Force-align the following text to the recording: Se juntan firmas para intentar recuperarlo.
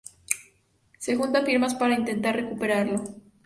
Se 0.97 1.15
juntan 1.15 1.45
firmas 1.45 1.75
para 1.75 1.93
intentar 1.93 2.35
recuperarlo. 2.35 3.03